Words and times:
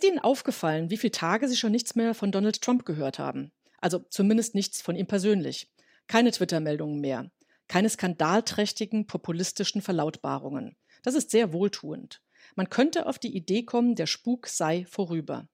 Ist 0.00 0.08
Ihnen 0.08 0.18
aufgefallen, 0.18 0.88
wie 0.88 0.96
viele 0.96 1.10
Tage 1.10 1.46
Sie 1.46 1.58
schon 1.58 1.72
nichts 1.72 1.94
mehr 1.94 2.14
von 2.14 2.32
Donald 2.32 2.62
Trump 2.62 2.86
gehört 2.86 3.18
haben? 3.18 3.52
Also 3.82 3.98
zumindest 3.98 4.54
nichts 4.54 4.80
von 4.80 4.96
ihm 4.96 5.06
persönlich. 5.06 5.70
Keine 6.06 6.30
Twitter-Meldungen 6.30 7.02
mehr. 7.02 7.30
Keine 7.68 7.90
skandalträchtigen 7.90 9.06
populistischen 9.06 9.82
Verlautbarungen. 9.82 10.74
Das 11.02 11.14
ist 11.14 11.30
sehr 11.30 11.52
wohltuend. 11.52 12.22
Man 12.54 12.70
könnte 12.70 13.04
auf 13.04 13.18
die 13.18 13.36
Idee 13.36 13.64
kommen, 13.64 13.94
der 13.94 14.06
Spuk 14.06 14.46
sei 14.46 14.86
vorüber. 14.88 15.48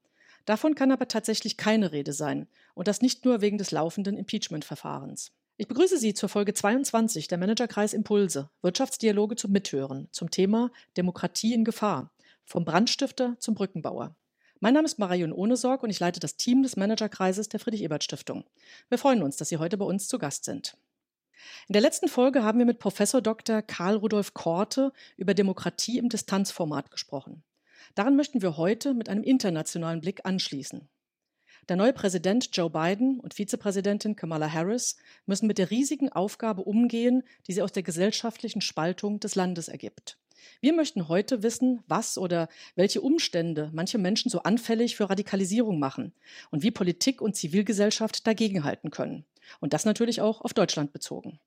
Davon 0.45 0.77
kann 0.77 0.92
aber 0.92 1.09
tatsächlich 1.09 1.56
keine 1.56 1.91
Rede 1.91 2.12
sein. 2.12 2.47
Und 2.74 2.87
das 2.87 3.02
nicht 3.02 3.24
nur 3.24 3.41
wegen 3.41 3.59
des 3.59 3.73
laufenden 3.73 4.16
Impeachment-Verfahrens. 4.16 5.33
Ich 5.56 5.66
begrüße 5.66 5.98
Sie 5.98 6.15
zur 6.15 6.28
Folge 6.28 6.55
22 6.55 7.27
der 7.27 7.38
Managerkreis 7.38 7.95
Impulse, 7.95 8.48
Wirtschaftsdialoge 8.62 9.34
zum 9.34 9.51
Mithören, 9.51 10.06
zum 10.12 10.30
Thema 10.30 10.70
Demokratie 10.97 11.52
in 11.52 11.65
Gefahr, 11.65 12.12
vom 12.45 12.65
Brandstifter 12.65 13.34
zum 13.41 13.56
Brückenbauer. 13.56 14.15
Mein 14.59 14.73
Name 14.73 14.87
ist 14.87 14.98
Marion 14.98 15.33
Ohnesorg 15.33 15.83
und 15.83 15.91
ich 15.91 16.01
leite 16.01 16.19
das 16.19 16.37
Team 16.37 16.62
des 16.62 16.77
Managerkreises 16.77 17.51
der 17.51 17.60
Friedrich-Ebert-Stiftung. 17.60 18.45
Wir 18.88 18.96
freuen 18.96 19.23
uns, 19.23 19.37
dass 19.37 19.51
Sie 19.51 19.59
heute 19.59 19.77
bei 19.77 19.84
uns 19.84 20.09
zu 20.09 20.19
Gast 20.19 20.46
sind. 20.46 20.79
In 21.69 21.74
der 21.74 21.82
letzten 21.82 22.09
Folge 22.09 22.42
haben 22.42 22.59
wir 22.59 22.65
mit 22.65 22.79
Professor 22.79 23.20
Dr. 23.20 23.60
Karl 23.60 23.96
Rudolf 23.96 24.32
Korte 24.32 24.92
über 25.19 25.34
Demokratie 25.34 25.98
im 25.98 26.09
Distanzformat 26.09 26.91
gesprochen. 26.91 27.45
Daran 27.95 28.16
möchten 28.16 28.41
wir 28.41 28.56
heute 28.56 28.95
mit 28.95 29.10
einem 29.10 29.23
internationalen 29.23 30.01
Blick 30.01 30.24
anschließen. 30.24 30.88
Der 31.68 31.77
neue 31.77 31.93
Präsident 31.93 32.48
Joe 32.52 32.70
Biden 32.70 33.20
und 33.20 33.34
Vizepräsidentin 33.34 34.16
Kamala 34.16 34.51
Harris 34.51 34.96
müssen 35.27 35.48
mit 35.48 35.59
der 35.59 35.70
riesigen 35.70 36.10
Aufgabe 36.10 36.62
umgehen, 36.62 37.24
die 37.46 37.52
sie 37.52 37.62
aus 37.62 37.73
der 37.73 37.82
gesellschaftlichen 37.82 38.62
Spaltung 38.62 39.20
des 39.20 39.34
Landes 39.34 39.68
ergibt. 39.68 40.18
Wir 40.60 40.72
möchten 40.72 41.08
heute 41.08 41.42
wissen, 41.42 41.82
was 41.86 42.18
oder 42.18 42.48
welche 42.74 43.00
Umstände 43.00 43.70
manche 43.73 43.98
Menschen 43.98 44.30
so 44.30 44.40
anfällig 44.40 44.96
für 44.96 45.09
Radikalisierung 45.09 45.78
machen 45.78 46.12
und 46.51 46.62
wie 46.62 46.70
Politik 46.70 47.20
und 47.20 47.37
Zivilgesellschaft 47.37 48.26
dagegenhalten 48.26 48.90
können. 48.90 49.24
Und 49.60 49.73
das 49.73 49.84
natürlich 49.84 50.20
auch 50.20 50.40
auf 50.40 50.54
Deutschland 50.54 50.93
bezogen. 50.93 51.38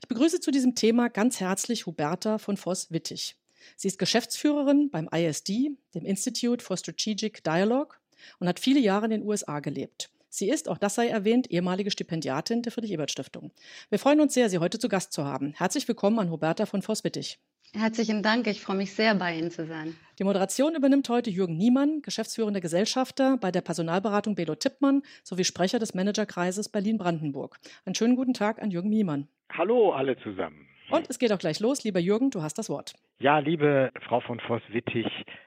Ich 0.00 0.08
begrüße 0.08 0.40
zu 0.40 0.50
diesem 0.50 0.74
Thema 0.74 1.08
ganz 1.08 1.40
herzlich 1.40 1.86
Huberta 1.86 2.38
von 2.38 2.56
Voss-Wittig. 2.56 3.36
Sie 3.76 3.88
ist 3.88 3.98
Geschäftsführerin 3.98 4.90
beim 4.90 5.08
ISD, 5.12 5.70
dem 5.94 6.04
Institute 6.04 6.64
for 6.64 6.76
Strategic 6.76 7.42
Dialogue, 7.44 7.96
und 8.38 8.48
hat 8.48 8.60
viele 8.60 8.80
Jahre 8.80 9.06
in 9.06 9.10
den 9.10 9.22
USA 9.22 9.60
gelebt. 9.60 10.10
Sie 10.28 10.50
ist, 10.50 10.68
auch 10.68 10.78
das 10.78 10.96
sei 10.96 11.08
erwähnt, 11.08 11.50
ehemalige 11.50 11.90
Stipendiatin 11.90 12.62
der 12.62 12.72
Friedrich-Ebert-Stiftung. 12.72 13.52
Wir 13.88 13.98
freuen 13.98 14.20
uns 14.20 14.34
sehr, 14.34 14.50
Sie 14.50 14.58
heute 14.58 14.78
zu 14.78 14.88
Gast 14.88 15.12
zu 15.12 15.24
haben. 15.24 15.54
Herzlich 15.56 15.88
willkommen 15.88 16.18
an 16.18 16.30
Huberta 16.30 16.66
von 16.66 16.82
Voss-Wittig. 16.82 17.38
Herzlichen 17.74 18.22
Dank, 18.22 18.46
ich 18.46 18.60
freue 18.60 18.76
mich 18.76 18.94
sehr, 18.94 19.14
bei 19.14 19.36
Ihnen 19.36 19.50
zu 19.50 19.66
sein. 19.66 19.96
Die 20.18 20.24
Moderation 20.24 20.74
übernimmt 20.74 21.08
heute 21.08 21.30
Jürgen 21.30 21.56
Niemann, 21.56 22.00
geschäftsführender 22.02 22.60
Gesellschafter 22.60 23.36
bei 23.38 23.50
der 23.50 23.60
Personalberatung 23.60 24.34
Belo 24.34 24.54
Tippmann 24.54 25.02
sowie 25.22 25.44
Sprecher 25.44 25.78
des 25.78 25.94
Managerkreises 25.94 26.70
Berlin-Brandenburg. 26.70 27.58
Einen 27.84 27.94
schönen 27.94 28.16
guten 28.16 28.32
Tag 28.32 28.62
an 28.62 28.70
Jürgen 28.70 28.88
Niemann. 28.88 29.28
Hallo 29.52 29.92
alle 29.92 30.16
zusammen. 30.18 30.66
Und 30.90 31.10
es 31.10 31.18
geht 31.18 31.32
auch 31.32 31.38
gleich 31.38 31.60
los. 31.60 31.84
Lieber 31.84 31.98
Jürgen, 32.00 32.30
du 32.30 32.42
hast 32.42 32.58
das 32.58 32.70
Wort. 32.70 32.94
Ja, 33.18 33.38
liebe 33.38 33.90
Frau 34.06 34.20
von 34.20 34.40
Voss-Wittig, 34.40 35.06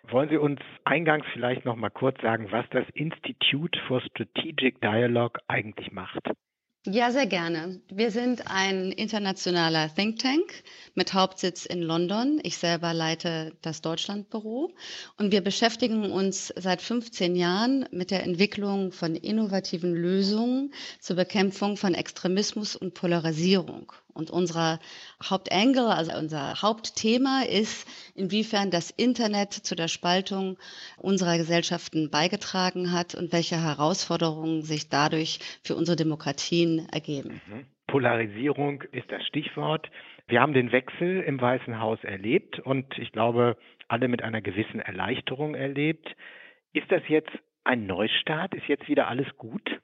wollen 0.09 0.29
Sie 0.29 0.37
uns 0.37 0.59
eingangs 0.83 1.25
vielleicht 1.33 1.65
noch 1.65 1.75
mal 1.75 1.89
kurz 1.89 2.21
sagen, 2.21 2.47
was 2.51 2.65
das 2.71 2.85
Institute 2.93 3.79
for 3.87 4.01
Strategic 4.01 4.81
Dialogue 4.81 5.39
eigentlich 5.47 5.91
macht? 5.91 6.29
Ja, 6.91 7.11
sehr 7.11 7.27
gerne. 7.27 7.81
Wir 7.89 8.09
sind 8.09 8.47
ein 8.47 8.91
internationaler 8.91 9.93
Think 9.93 10.17
Tank 10.17 10.63
mit 10.95 11.13
Hauptsitz 11.13 11.67
in 11.67 11.83
London. 11.83 12.39
Ich 12.41 12.57
selber 12.57 12.95
leite 12.95 13.53
das 13.61 13.81
Deutschlandbüro 13.81 14.71
und 15.17 15.31
wir 15.31 15.41
beschäftigen 15.41 16.11
uns 16.11 16.51
seit 16.55 16.81
15 16.81 17.35
Jahren 17.35 17.85
mit 17.91 18.09
der 18.09 18.23
Entwicklung 18.23 18.91
von 18.91 19.15
innovativen 19.15 19.93
Lösungen 19.93 20.73
zur 20.99 21.17
Bekämpfung 21.17 21.77
von 21.77 21.93
Extremismus 21.93 22.75
und 22.75 22.95
Polarisierung. 22.95 23.93
Und 24.19 24.29
unser 24.29 24.79
Hauptangle, 25.23 25.87
also 25.87 26.15
unser 26.15 26.61
Hauptthema 26.61 27.41
ist, 27.49 27.87
inwiefern 28.15 28.69
das 28.69 28.91
Internet 28.91 29.53
zu 29.53 29.75
der 29.75 29.87
Spaltung 29.87 30.57
unserer 30.97 31.37
Gesellschaften 31.37 32.11
beigetragen 32.11 32.91
hat 32.91 33.15
und 33.15 33.33
welche 33.33 33.55
Herausforderungen 33.55 34.61
sich 34.61 34.89
dadurch 34.89 35.39
für 35.63 35.75
unsere 35.75 35.95
Demokratien 35.95 36.87
ergeben. 36.91 37.41
Mhm. 37.47 37.65
Polarisierung 37.87 38.83
ist 38.91 39.11
das 39.11 39.25
Stichwort. 39.25 39.89
Wir 40.27 40.41
haben 40.41 40.53
den 40.53 40.71
Wechsel 40.71 41.21
im 41.21 41.41
Weißen 41.41 41.79
Haus 41.79 41.97
erlebt 42.03 42.59
und 42.59 42.85
ich 42.99 43.11
glaube, 43.11 43.57
alle 43.87 44.07
mit 44.07 44.21
einer 44.21 44.41
gewissen 44.41 44.79
Erleichterung 44.79 45.55
erlebt. 45.55 46.07
Ist 46.73 46.91
das 46.91 47.01
jetzt 47.07 47.31
ein 47.63 47.87
Neustart? 47.87 48.53
Ist 48.53 48.67
jetzt 48.67 48.87
wieder 48.87 49.07
alles 49.07 49.27
gut? 49.37 49.79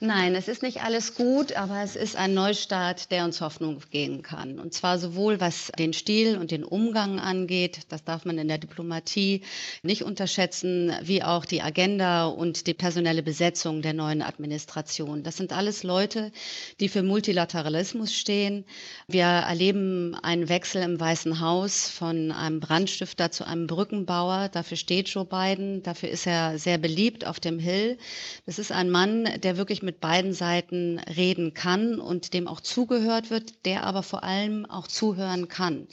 Nein, 0.00 0.34
es 0.34 0.48
ist 0.48 0.62
nicht 0.62 0.82
alles 0.82 1.14
gut, 1.14 1.52
aber 1.52 1.82
es 1.82 1.94
ist 1.94 2.16
ein 2.16 2.34
Neustart, 2.34 3.12
der 3.12 3.24
uns 3.24 3.40
Hoffnung 3.40 3.80
geben 3.92 4.22
kann. 4.22 4.58
Und 4.58 4.74
zwar 4.74 4.98
sowohl 4.98 5.40
was 5.40 5.70
den 5.78 5.92
Stil 5.92 6.36
und 6.36 6.50
den 6.50 6.64
Umgang 6.64 7.20
angeht, 7.20 7.82
das 7.88 8.02
darf 8.02 8.24
man 8.24 8.36
in 8.36 8.48
der 8.48 8.58
Diplomatie 8.58 9.42
nicht 9.84 10.02
unterschätzen, 10.02 10.92
wie 11.02 11.22
auch 11.22 11.44
die 11.44 11.62
Agenda 11.62 12.26
und 12.26 12.66
die 12.66 12.74
personelle 12.74 13.22
Besetzung 13.22 13.80
der 13.80 13.92
neuen 13.92 14.22
Administration. 14.22 15.22
Das 15.22 15.36
sind 15.36 15.52
alles 15.52 15.84
Leute, 15.84 16.32
die 16.80 16.88
für 16.88 17.04
Multilateralismus 17.04 18.12
stehen. 18.12 18.64
Wir 19.06 19.26
erleben 19.26 20.16
einen 20.16 20.48
Wechsel 20.48 20.82
im 20.82 20.98
Weißen 20.98 21.38
Haus 21.38 21.88
von 21.88 22.32
einem 22.32 22.58
Brandstifter 22.58 23.30
zu 23.30 23.46
einem 23.46 23.68
Brückenbauer. 23.68 24.48
Dafür 24.48 24.76
steht 24.76 25.08
Joe 25.10 25.24
Biden, 25.24 25.84
dafür 25.84 26.08
ist 26.08 26.26
er 26.26 26.58
sehr 26.58 26.78
beliebt 26.78 27.24
auf 27.24 27.38
dem 27.38 27.60
Hill. 27.60 27.98
Das 28.46 28.58
ist 28.58 28.72
ein 28.72 28.90
Mann, 28.90 29.28
der 29.42 29.51
der 29.52 29.58
wirklich 29.58 29.82
mit 29.82 30.00
beiden 30.00 30.32
Seiten 30.32 30.98
reden 30.98 31.52
kann 31.52 32.00
und 32.00 32.32
dem 32.32 32.48
auch 32.48 32.60
zugehört 32.60 33.30
wird, 33.30 33.66
der 33.66 33.84
aber 33.84 34.02
vor 34.02 34.24
allem 34.24 34.64
auch 34.64 34.86
zuhören 34.86 35.48
kann. 35.48 35.88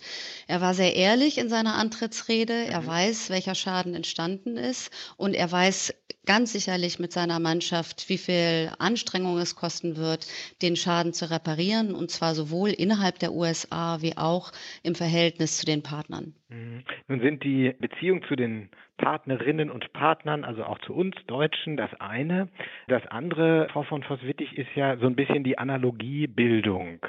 Er 0.47 0.62
war 0.62 0.74
sehr 0.74 0.96
ehrlich 0.96 1.38
in 1.38 1.50
seiner 1.50 1.75
Antrittsrede. 1.75 2.53
Er 2.53 2.81
mhm. 2.81 2.88
weiß, 2.88 3.30
welcher 3.30 3.56
Schaden 3.56 3.96
entstanden 3.96 4.56
ist 4.56 4.94
und 5.18 5.34
er 5.34 5.52
weiß 5.52 5.94
ganz 6.25 6.53
sicherlich 6.53 7.00
mit 7.00 7.12
seiner 7.12 7.40
Mannschaft, 7.40 8.08
wie 8.08 8.18
viel 8.18 8.72
Anstrengung 8.80 9.38
es 9.40 9.56
kosten 9.56 9.97
wird, 9.97 10.28
den 10.62 10.78
Schaden 10.78 11.12
zu 11.12 11.30
reparieren 11.30 11.94
und 11.94 12.12
zwar 12.12 12.36
sowohl 12.36 12.70
innerhalb 12.70 13.20
der 13.20 13.34
USA 13.34 14.02
wie 14.02 14.16
auch 14.16 14.53
im 14.84 14.96
Verhältnis 14.96 15.58
zu 15.58 15.66
den 15.66 15.84
Partnern. 15.84 16.34
Mhm. 16.47 16.86
Nun 17.09 17.20
sind 17.20 17.44
die 17.44 17.76
Beziehungen 17.78 18.24
zu 18.30 18.38
den 18.38 18.70
Partnerinnen 18.99 19.71
und 19.71 19.91
Partnern, 19.93 20.43
also 20.43 20.63
auch 20.65 20.77
zu 20.79 20.93
uns 20.93 21.15
Deutschen, 21.25 21.77
das 21.77 21.89
eine. 21.99 22.49
Das 22.87 23.05
andere, 23.07 23.67
Frau 23.71 23.83
von 23.83 24.03
Voss-Wittig, 24.03 24.57
ist 24.57 24.69
ja 24.75 24.97
so 24.97 25.07
ein 25.07 25.15
bisschen 25.15 25.43
die 25.43 25.57
Analogiebildung. 25.57 26.99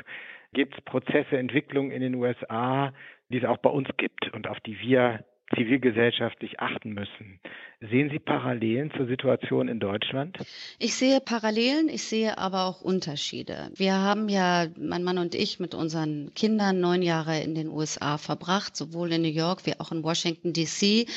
Gibt 0.53 0.79
es 0.79 0.85
Prozesse, 0.85 1.37
Entwicklungen 1.37 1.91
in 1.91 2.01
den 2.01 2.15
USA, 2.15 2.93
die 3.29 3.39
es 3.39 3.45
auch 3.45 3.59
bei 3.59 3.71
uns 3.71 3.89
gibt 3.97 4.33
und 4.33 4.49
auf 4.49 4.61
die 4.61 4.81
wir 4.81 5.25
zivilgesellschaftlich 5.57 6.61
achten 6.61 6.93
müssen. 6.93 7.41
Sehen 7.81 8.11
Sie 8.11 8.19
Parallelen 8.19 8.93
zur 8.97 9.07
Situation 9.07 9.69
in 9.69 9.81
Deutschland? 9.81 10.37
Ich 10.79 10.95
sehe 10.95 11.21
Parallelen, 11.21 11.89
ich 11.89 12.05
sehe 12.05 12.37
aber 12.37 12.67
auch 12.67 12.83
Unterschiede. 12.83 13.71
Wir 13.75 13.95
haben 13.95 14.29
ja, 14.29 14.67
mein 14.77 15.03
Mann 15.03 15.17
und 15.19 15.35
ich, 15.35 15.61
mit 15.61 15.75
unseren 15.75 16.33
Kindern 16.35 16.81
neun 16.81 17.01
Jahre 17.03 17.41
in 17.41 17.55
den 17.55 17.69
USA 17.69 18.19
verbracht, 18.19 18.77
sowohl 18.77 19.13
in 19.13 19.23
New 19.23 19.29
York 19.29 19.65
wie 19.65 19.81
auch 19.81 19.93
in 19.93 20.05
Washington, 20.05 20.53
DC 20.53 21.09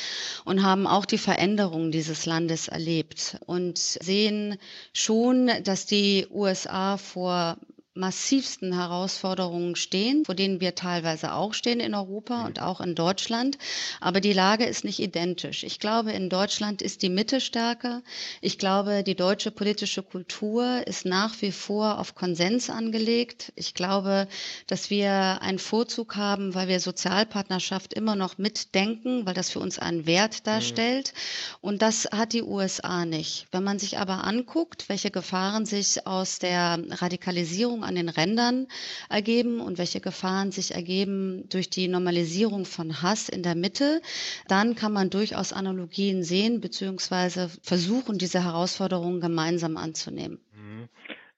und 0.44 0.62
haben 0.62 0.86
auch 0.86 1.04
die 1.04 1.18
Veränderungen 1.18 1.92
dieses 1.92 2.24
Landes 2.24 2.68
erlebt 2.68 3.38
und 3.46 3.76
sehen 3.76 4.56
schon, 4.94 5.50
dass 5.64 5.84
die 5.84 6.26
USA 6.30 6.96
vor 6.96 7.58
massivsten 7.94 8.72
Herausforderungen 8.72 9.76
stehen, 9.76 10.24
vor 10.24 10.34
denen 10.34 10.60
wir 10.60 10.74
teilweise 10.74 11.32
auch 11.32 11.54
stehen 11.54 11.78
in 11.78 11.94
Europa 11.94 12.38
mhm. 12.38 12.46
und 12.46 12.62
auch 12.62 12.80
in 12.80 12.96
Deutschland. 12.96 13.56
Aber 14.00 14.20
die 14.20 14.32
Lage 14.32 14.64
ist 14.64 14.84
nicht 14.84 14.98
identisch. 14.98 15.62
Ich 15.62 15.78
glaube, 15.78 16.10
in 16.10 16.28
Deutschland 16.28 16.82
ist 16.82 17.02
die 17.02 17.08
Mitte 17.08 17.40
stärker. 17.40 18.02
Ich 18.40 18.58
glaube, 18.58 19.04
die 19.04 19.14
deutsche 19.14 19.52
politische 19.52 20.02
Kultur 20.02 20.84
ist 20.86 21.06
nach 21.06 21.40
wie 21.40 21.52
vor 21.52 22.00
auf 22.00 22.16
Konsens 22.16 22.68
angelegt. 22.68 23.52
Ich 23.54 23.74
glaube, 23.74 24.26
dass 24.66 24.90
wir 24.90 25.40
einen 25.40 25.60
Vorzug 25.60 26.16
haben, 26.16 26.54
weil 26.54 26.66
wir 26.66 26.80
Sozialpartnerschaft 26.80 27.94
immer 27.94 28.16
noch 28.16 28.38
mitdenken, 28.38 29.24
weil 29.24 29.34
das 29.34 29.50
für 29.50 29.60
uns 29.60 29.78
einen 29.78 30.04
Wert 30.04 30.40
mhm. 30.40 30.44
darstellt. 30.44 31.14
Und 31.60 31.80
das 31.80 32.08
hat 32.10 32.32
die 32.32 32.42
USA 32.42 33.04
nicht. 33.04 33.46
Wenn 33.52 33.62
man 33.62 33.78
sich 33.78 33.98
aber 33.98 34.24
anguckt, 34.24 34.88
welche 34.88 35.12
Gefahren 35.12 35.64
sich 35.64 36.08
aus 36.08 36.40
der 36.40 36.82
Radikalisierung 36.90 37.83
an 37.84 37.94
den 37.94 38.08
Rändern 38.08 38.66
ergeben 39.08 39.60
und 39.60 39.78
welche 39.78 40.00
Gefahren 40.00 40.50
sich 40.50 40.74
ergeben 40.74 41.48
durch 41.50 41.70
die 41.70 41.88
Normalisierung 41.88 42.64
von 42.64 43.02
Hass 43.02 43.28
in 43.28 43.42
der 43.42 43.54
Mitte, 43.54 44.00
dann 44.48 44.74
kann 44.74 44.92
man 44.92 45.10
durchaus 45.10 45.52
Analogien 45.52 46.22
sehen 46.22 46.60
beziehungsweise 46.60 47.48
versuchen, 47.62 48.18
diese 48.18 48.42
Herausforderungen 48.44 49.20
gemeinsam 49.20 49.76
anzunehmen. 49.76 50.40
Mhm. 50.52 50.88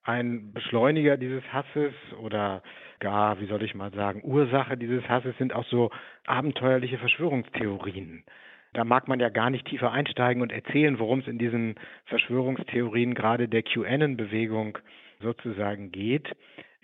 Ein 0.02 0.52
Beschleuniger 0.52 1.16
dieses 1.16 1.42
Hasses 1.52 1.92
oder 2.22 2.62
gar, 3.00 3.40
wie 3.40 3.46
soll 3.46 3.62
ich 3.62 3.74
mal 3.74 3.92
sagen, 3.92 4.22
Ursache 4.24 4.76
dieses 4.76 5.06
Hasses 5.08 5.36
sind 5.38 5.52
auch 5.52 5.66
so 5.68 5.90
abenteuerliche 6.26 6.98
Verschwörungstheorien 6.98 8.24
Da 8.72 8.84
mag 8.84 9.08
man 9.08 9.20
ja 9.20 9.28
gar 9.28 9.50
nicht 9.50 9.66
tiefer 9.66 9.92
einsteigen 9.92 10.42
und 10.42 10.52
erzählen, 10.52 10.98
worum 10.98 11.20
es 11.20 11.26
in 11.26 11.38
diesen 11.38 11.74
Verschwörungstheorien 12.06 13.14
gerade 13.14 13.48
der 13.48 13.62
QAnon-Bewegung 13.62 14.78
sozusagen 15.20 15.90
geht. 15.92 16.28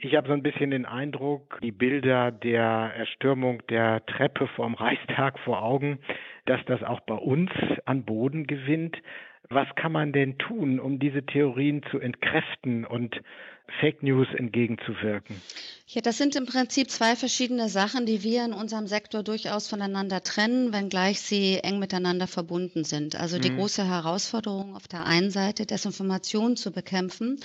Ich 0.05 0.17
habe 0.17 0.26
so 0.26 0.32
ein 0.32 0.43
bisschen 0.43 0.73
den 0.73 0.84
Eindruck, 0.84 1.61
die 1.62 1.70
Bilder 1.70 2.32
der 2.32 2.93
Erstürmung 2.96 3.64
der 3.69 4.05
Treppe 4.06 4.49
vorm 4.49 4.75
Reichstag 4.75 5.38
vor 5.40 5.62
Augen, 5.62 6.00
dass 6.46 6.61
das 6.67 6.82
auch 6.82 7.00
bei 7.00 7.14
uns 7.14 7.50
an 7.84 8.05
Boden 8.05 8.49
gewinnt. 8.49 8.96
Was 9.52 9.69
kann 9.76 9.93
man 9.93 10.12
denn 10.12 10.38
tun, 10.38 10.81
um 10.81 10.99
diese 10.99 11.25
Theorien 11.25 11.82
zu 11.90 11.99
entkräften 11.99 12.84
und 12.84 13.20
Fake 13.81 14.02
News 14.02 14.26
entgegenzuwirken? 14.37 15.40
Ja, 15.87 16.00
das 16.00 16.16
sind 16.19 16.37
im 16.37 16.46
Prinzip 16.46 16.90
zwei 16.90 17.16
verschiedene 17.16 17.69
Sachen, 17.69 18.06
die 18.06 18.22
wir 18.22 18.44
in 18.44 18.52
unserem 18.52 18.87
Sektor 18.87 19.22
durchaus 19.22 19.69
voneinander 19.69 20.22
trennen, 20.22 20.72
wenngleich 20.72 21.20
sie 21.20 21.58
eng 21.58 21.78
miteinander 21.78 22.26
verbunden 22.26 22.84
sind. 22.84 23.16
Also 23.16 23.38
die 23.38 23.50
mhm. 23.50 23.58
große 23.58 23.87
Herausforderung 23.87 24.75
auf 24.75 24.88
der 24.88 25.04
einen 25.04 25.31
Seite, 25.31 25.66
Desinformation 25.66 26.56
zu 26.56 26.72
bekämpfen 26.72 27.38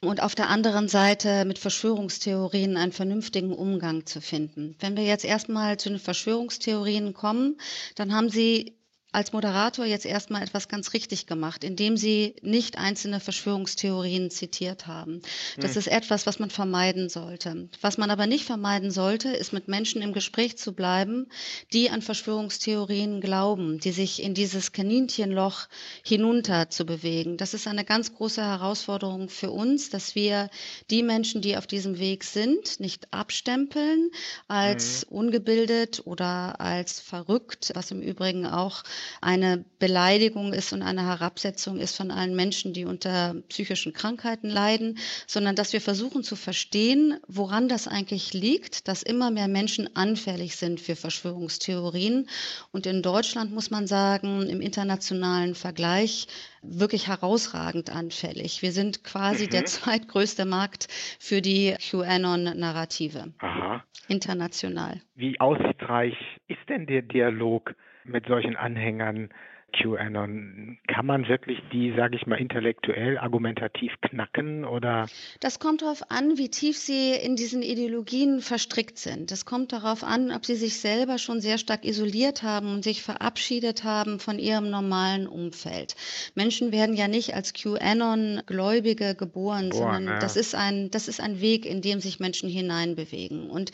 und 0.00 0.22
auf 0.22 0.34
der 0.34 0.50
anderen 0.50 0.88
Seite 0.88 1.44
mit 1.44 1.58
Verschwörungstheorien 1.58 2.76
einen 2.76 2.92
vernünftigen 2.92 3.52
Umgang 3.52 4.06
zu 4.06 4.20
finden. 4.20 4.76
Wenn 4.78 4.96
wir 4.96 5.04
jetzt 5.04 5.24
erstmal 5.24 5.78
zu 5.78 5.88
den 5.88 5.98
Verschwörungstheorien 5.98 7.12
kommen, 7.12 7.58
dann 7.96 8.14
haben 8.14 8.28
Sie 8.28 8.76
als 9.12 9.32
Moderator 9.32 9.84
jetzt 9.84 10.06
erstmal 10.06 10.42
etwas 10.42 10.68
ganz 10.68 10.92
richtig 10.92 11.26
gemacht, 11.26 11.64
indem 11.64 11.96
Sie 11.96 12.36
nicht 12.42 12.78
einzelne 12.78 13.18
Verschwörungstheorien 13.18 14.30
zitiert 14.30 14.86
haben. 14.86 15.20
Das 15.56 15.72
hm. 15.72 15.78
ist 15.78 15.86
etwas, 15.88 16.26
was 16.26 16.38
man 16.38 16.50
vermeiden 16.50 17.08
sollte. 17.08 17.68
Was 17.80 17.98
man 17.98 18.10
aber 18.10 18.26
nicht 18.26 18.44
vermeiden 18.44 18.90
sollte, 18.90 19.30
ist 19.30 19.52
mit 19.52 19.66
Menschen 19.66 20.00
im 20.02 20.12
Gespräch 20.12 20.58
zu 20.58 20.72
bleiben, 20.72 21.26
die 21.72 21.90
an 21.90 22.02
Verschwörungstheorien 22.02 23.20
glauben, 23.20 23.80
die 23.80 23.90
sich 23.90 24.22
in 24.22 24.34
dieses 24.34 24.72
Kaninchenloch 24.72 25.66
hinunter 26.04 26.70
zu 26.70 26.84
bewegen. 26.86 27.36
Das 27.36 27.52
ist 27.52 27.66
eine 27.66 27.84
ganz 27.84 28.14
große 28.14 28.42
Herausforderung 28.42 29.28
für 29.28 29.50
uns, 29.50 29.90
dass 29.90 30.14
wir 30.14 30.50
die 30.90 31.02
Menschen, 31.02 31.42
die 31.42 31.56
auf 31.56 31.66
diesem 31.66 31.98
Weg 31.98 32.22
sind, 32.22 32.78
nicht 32.78 33.12
abstempeln 33.12 34.10
als 34.46 35.02
hm. 35.02 35.16
ungebildet 35.16 36.02
oder 36.04 36.60
als 36.60 37.00
verrückt, 37.00 37.72
was 37.74 37.90
im 37.90 38.02
Übrigen 38.02 38.46
auch 38.46 38.84
eine 39.20 39.64
Beleidigung 39.78 40.52
ist 40.52 40.72
und 40.72 40.82
eine 40.82 41.06
Herabsetzung 41.06 41.78
ist 41.78 41.96
von 41.96 42.10
allen 42.10 42.34
Menschen, 42.36 42.72
die 42.72 42.84
unter 42.84 43.34
psychischen 43.48 43.92
Krankheiten 43.92 44.48
leiden, 44.48 44.98
sondern 45.26 45.56
dass 45.56 45.72
wir 45.72 45.80
versuchen 45.80 46.22
zu 46.22 46.36
verstehen, 46.36 47.18
woran 47.26 47.68
das 47.68 47.88
eigentlich 47.88 48.32
liegt, 48.32 48.88
dass 48.88 49.02
immer 49.02 49.30
mehr 49.30 49.48
Menschen 49.48 49.94
anfällig 49.96 50.56
sind 50.56 50.80
für 50.80 50.96
Verschwörungstheorien. 50.96 52.28
Und 52.72 52.86
in 52.86 53.02
Deutschland 53.02 53.52
muss 53.52 53.70
man 53.70 53.86
sagen, 53.86 54.48
im 54.48 54.60
internationalen 54.60 55.54
Vergleich 55.54 56.26
wirklich 56.62 57.08
herausragend 57.08 57.90
anfällig. 57.90 58.62
Wir 58.62 58.72
sind 58.72 59.04
quasi 59.04 59.46
mhm. 59.46 59.50
der 59.50 59.64
zweitgrößte 59.64 60.44
Markt 60.44 60.88
für 61.18 61.40
die 61.40 61.74
QAnon-Narrative. 61.78 63.32
Aha. 63.38 63.84
International. 64.08 65.00
Wie 65.14 65.40
aussichtsreich 65.40 66.14
ist 66.48 66.68
denn 66.68 66.86
der 66.86 67.02
Dialog 67.02 67.74
mit 68.10 68.26
solchen 68.26 68.56
Anhängern 68.56 69.30
QAnon. 69.72 70.78
Kann 70.86 71.06
man 71.06 71.28
wirklich 71.28 71.58
die, 71.72 71.94
sage 71.96 72.16
ich 72.16 72.26
mal, 72.26 72.36
intellektuell, 72.36 73.18
argumentativ 73.18 73.92
knacken 74.02 74.64
oder? 74.64 75.06
Das 75.40 75.58
kommt 75.58 75.82
darauf 75.82 76.10
an, 76.10 76.38
wie 76.38 76.48
tief 76.48 76.76
sie 76.76 77.12
in 77.12 77.36
diesen 77.36 77.62
Ideologien 77.62 78.40
verstrickt 78.40 78.98
sind. 78.98 79.30
Das 79.30 79.44
kommt 79.44 79.72
darauf 79.72 80.04
an, 80.04 80.32
ob 80.32 80.44
sie 80.44 80.56
sich 80.56 80.80
selber 80.80 81.18
schon 81.18 81.40
sehr 81.40 81.58
stark 81.58 81.84
isoliert 81.84 82.42
haben 82.42 82.74
und 82.74 82.84
sich 82.84 83.02
verabschiedet 83.02 83.84
haben 83.84 84.18
von 84.18 84.38
ihrem 84.38 84.70
normalen 84.70 85.26
Umfeld. 85.26 85.96
Menschen 86.34 86.72
werden 86.72 86.96
ja 86.96 87.08
nicht 87.08 87.34
als 87.34 87.54
QAnon-Gläubige 87.54 89.14
geboren, 89.14 89.70
Boah, 89.70 89.78
sondern 89.78 90.04
ja. 90.04 90.18
das 90.18 90.36
ist 90.36 90.54
ein, 90.54 90.90
das 90.90 91.08
ist 91.08 91.20
ein 91.20 91.40
Weg, 91.40 91.66
in 91.66 91.80
dem 91.82 92.00
sich 92.00 92.20
Menschen 92.20 92.48
hineinbewegen. 92.48 93.50
Und 93.50 93.72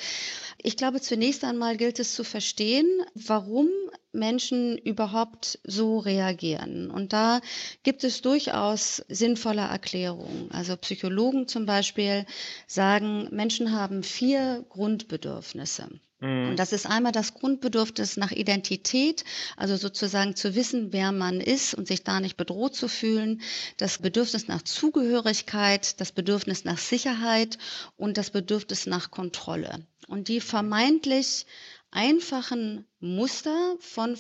ich 0.63 0.77
glaube, 0.77 1.01
zunächst 1.01 1.45
einmal 1.45 1.77
gilt 1.77 1.99
es 1.99 2.15
zu 2.15 2.25
verstehen, 2.25 2.87
warum 3.15 3.69
Menschen 4.13 4.79
überhaupt 4.79 5.59
so 5.65 5.99
reagieren. 5.99 6.91
Und 6.91 7.13
da 7.13 7.41
gibt 7.83 8.05
es 8.05 8.23
durchaus 8.23 9.05
sinnvolle 9.09 9.63
Erklärungen. 9.63 10.51
Also 10.51 10.77
Psychologen 10.77 11.49
zum 11.49 11.67
Beispiel 11.67 12.27
sagen, 12.67 13.29
Menschen 13.31 13.73
haben 13.73 14.03
vier 14.03 14.65
Grundbedürfnisse. 14.69 15.89
Mhm. 16.21 16.51
Und 16.51 16.57
das 16.59 16.73
ist 16.73 16.87
einmal 16.87 17.13
das 17.13 17.35
Grundbedürfnis 17.35 18.17
nach 18.17 18.33
Identität, 18.33 19.25
also 19.57 19.77
sozusagen 19.77 20.35
zu 20.35 20.55
wissen, 20.55 20.93
wer 20.93 21.13
man 21.13 21.41
ist 21.41 21.75
und 21.75 21.87
sich 21.87 22.05
da 22.05 22.21
nicht 22.21 22.37
bedroht 22.37 22.75
zu 22.75 22.89
fühlen, 22.89 23.43
das 23.77 23.99
Bedürfnis 23.99 24.49
nach 24.49 24.63
Zugehörigkeit, 24.63 26.01
das 26.01 26.13
Bedürfnis 26.13 26.65
nach 26.65 26.79
Sicherheit 26.79 27.59
und 27.97 28.17
das 28.17 28.31
Bedürfnis 28.31 28.87
nach 28.87 29.11
Kontrolle. 29.11 29.87
Und 30.09 30.29
die 30.29 30.41
vermeintlich 30.41 31.47
einfachen 31.97 32.87
Muster 33.01 33.77
von 33.81 34.17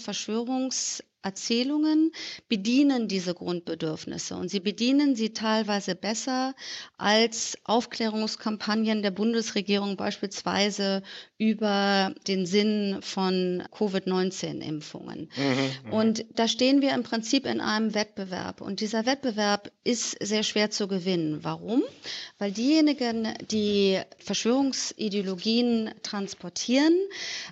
Verschwörungserzählungen 1.26 2.12
bedienen 2.49 3.08
diese 3.08 3.34
Grundbedürfnisse 3.34 4.37
und 4.37 4.49
sie 4.49 4.61
bedienen 4.61 5.17
sie 5.17 5.31
teilweise 5.31 5.94
besser 5.94 6.55
als 6.99 7.58
Aufklärungskampagnen 7.64 9.02
der 9.02 9.11
Bundesregierung 9.11 9.96
beispielsweise 9.96 11.02
über 11.38 12.14
den 12.28 12.46
Sinn 12.46 12.99
von 13.00 13.64
Covid-19-Impfungen. 13.73 15.28
Mhm, 15.37 15.88
mhm, 15.88 15.93
und 15.93 16.25
da 16.34 16.49
stehen 16.49 16.81
wir 16.81 16.94
im 16.94 17.02
Prinzip 17.02 17.46
in 17.46 17.61
einem 17.61 17.94
Wettbewerb 17.94 18.61
und 18.61 18.81
dieser 18.81 19.06
Wettbewerb 19.06 19.70
ist 19.84 20.17
sehr 20.25 20.43
schwer 20.43 20.70
zu 20.70 20.87
gewinnen. 20.88 21.40
Warum? 21.43 21.82
Weil 22.38 22.52
diejenigen, 22.52 23.34
die 23.50 24.00
Verschwörungsideologien 24.19 25.90
transportieren, 26.02 26.94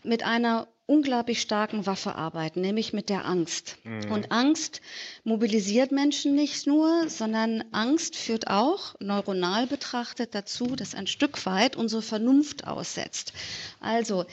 mit 0.02 0.24
einer 0.24 0.68
unglaublich 0.86 1.40
starken 1.40 1.86
Waffe 1.86 2.14
arbeiten, 2.14 2.60
nämlich 2.60 2.92
mit 2.92 3.08
der 3.08 3.24
Angst. 3.24 3.76
Mhm. 3.84 4.12
Und 4.12 4.32
Angst 4.32 4.80
mobilisiert 5.24 5.92
Menschen 5.92 6.34
nicht 6.34 6.66
nur, 6.66 7.08
sondern 7.08 7.64
Angst 7.72 8.16
führt 8.16 8.48
auch 8.48 8.94
neuronal 9.00 9.66
betrachtet 9.66 10.34
dazu, 10.34 10.76
dass 10.76 10.94
ein 10.94 11.06
Stück 11.06 11.46
weit 11.46 11.76
unsere 11.76 12.02
Vernunft 12.02 12.66
aussetzt. 12.66 13.32
Also 13.80 14.26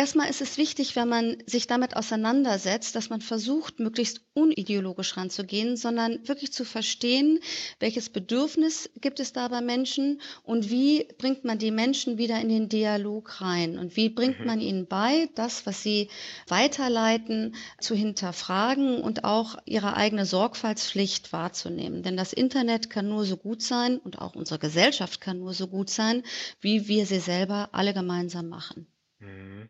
Erstmal 0.00 0.30
ist 0.30 0.40
es 0.40 0.56
wichtig, 0.56 0.96
wenn 0.96 1.10
man 1.10 1.36
sich 1.44 1.66
damit 1.66 1.94
auseinandersetzt, 1.94 2.96
dass 2.96 3.10
man 3.10 3.20
versucht, 3.20 3.80
möglichst 3.80 4.22
unideologisch 4.32 5.14
ranzugehen, 5.18 5.76
sondern 5.76 6.26
wirklich 6.26 6.54
zu 6.54 6.64
verstehen, 6.64 7.38
welches 7.80 8.08
Bedürfnis 8.08 8.88
gibt 9.02 9.20
es 9.20 9.34
da 9.34 9.48
bei 9.48 9.60
Menschen 9.60 10.22
und 10.42 10.70
wie 10.70 11.06
bringt 11.18 11.44
man 11.44 11.58
die 11.58 11.70
Menschen 11.70 12.16
wieder 12.16 12.40
in 12.40 12.48
den 12.48 12.70
Dialog 12.70 13.42
rein 13.42 13.78
und 13.78 13.94
wie 13.94 14.08
bringt 14.08 14.40
mhm. 14.40 14.46
man 14.46 14.60
ihnen 14.62 14.86
bei, 14.86 15.28
das, 15.34 15.66
was 15.66 15.82
sie 15.82 16.08
weiterleiten, 16.48 17.54
zu 17.78 17.94
hinterfragen 17.94 19.02
und 19.02 19.24
auch 19.24 19.58
ihre 19.66 19.98
eigene 19.98 20.24
Sorgfaltspflicht 20.24 21.34
wahrzunehmen. 21.34 22.02
Denn 22.02 22.16
das 22.16 22.32
Internet 22.32 22.88
kann 22.88 23.06
nur 23.06 23.26
so 23.26 23.36
gut 23.36 23.60
sein 23.60 23.98
und 23.98 24.18
auch 24.18 24.34
unsere 24.34 24.58
Gesellschaft 24.58 25.20
kann 25.20 25.40
nur 25.40 25.52
so 25.52 25.66
gut 25.66 25.90
sein, 25.90 26.22
wie 26.62 26.88
wir 26.88 27.04
sie 27.04 27.20
selber 27.20 27.68
alle 27.72 27.92
gemeinsam 27.92 28.48
machen. 28.48 28.89
Mhm. 29.20 29.68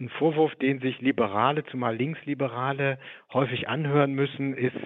Ein 0.00 0.08
Vorwurf, 0.08 0.54
den 0.56 0.80
sich 0.80 1.00
Liberale, 1.00 1.64
zumal 1.66 1.96
Linksliberale, 1.96 2.98
häufig 3.32 3.68
anhören 3.68 4.14
müssen, 4.14 4.54
ist, 4.54 4.76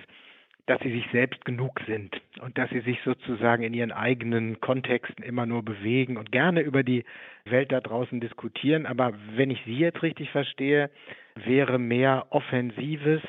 dass 0.66 0.80
sie 0.80 0.90
sich 0.90 1.06
selbst 1.12 1.44
genug 1.44 1.80
sind 1.87 2.20
und 2.40 2.58
dass 2.58 2.68
sie 2.70 2.80
sich 2.80 2.99
sozusagen 3.04 3.62
in 3.62 3.73
ihren 3.73 3.92
eigenen 3.92 4.61
Kontexten 4.61 5.25
immer 5.25 5.46
nur 5.46 5.62
bewegen 5.62 6.16
und 6.16 6.32
gerne 6.32 6.61
über 6.61 6.82
die 6.82 7.04
Welt 7.44 7.70
da 7.70 7.80
draußen 7.80 8.20
diskutieren. 8.20 8.85
Aber 8.85 9.12
wenn 9.37 9.50
ich 9.50 9.62
Sie 9.64 9.78
jetzt 9.78 10.02
richtig 10.02 10.30
verstehe, 10.30 10.90
wäre 11.37 11.78
mehr 11.78 12.26
Offensives 12.30 13.23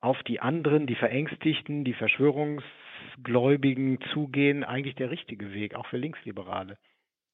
auf 0.00 0.22
die 0.22 0.40
anderen, 0.40 0.86
die 0.86 0.94
Verängstigten, 0.94 1.82
die 1.82 1.94
Verschwörungsgläubigen 1.94 3.98
zugehen, 4.12 4.62
eigentlich 4.62 4.94
der 4.94 5.10
richtige 5.10 5.52
Weg, 5.52 5.74
auch 5.74 5.86
für 5.86 5.98
Linksliberale. 5.98 6.78